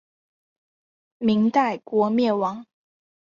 [1.19, 2.65] 明代国灭亡。